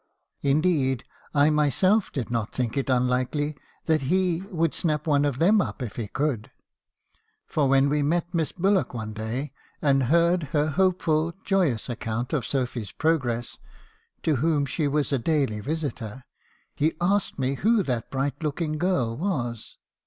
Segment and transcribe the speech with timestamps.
[0.41, 1.03] Indeed
[1.35, 3.55] I myself did not think it unlikely
[3.85, 6.49] that he would snap one of them up if he could.
[7.45, 12.47] For when we met Miss Bullock one day, and heard her hopeful, joyous account of
[12.47, 13.59] Sophy's progress
[14.23, 16.25] (to whom she was a daily visitor),
[16.73, 19.77] he asked me who that bright looking girl was?